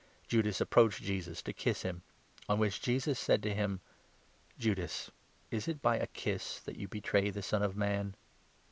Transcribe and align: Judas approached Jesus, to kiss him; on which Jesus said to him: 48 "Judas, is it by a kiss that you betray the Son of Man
Judas 0.27 0.59
approached 0.59 1.03
Jesus, 1.03 1.43
to 1.43 1.53
kiss 1.53 1.83
him; 1.83 2.01
on 2.49 2.57
which 2.57 2.81
Jesus 2.81 3.19
said 3.19 3.43
to 3.43 3.53
him: 3.53 3.81
48 4.55 4.59
"Judas, 4.59 5.11
is 5.51 5.67
it 5.67 5.79
by 5.79 5.97
a 5.97 6.07
kiss 6.07 6.59
that 6.61 6.75
you 6.77 6.87
betray 6.87 7.29
the 7.29 7.43
Son 7.43 7.61
of 7.61 7.77
Man 7.77 8.15